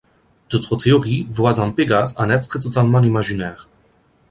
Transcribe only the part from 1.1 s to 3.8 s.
voient dans Pégase un être totalement imaginaire.